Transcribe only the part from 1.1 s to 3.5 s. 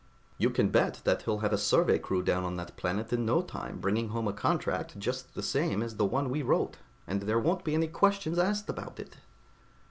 he'll have a survey crew down on that planet in no